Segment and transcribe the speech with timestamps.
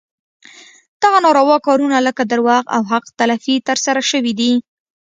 [1.01, 4.51] دغه ناروا کارونه لکه دروغ او حق تلفي ترسره شوي دي.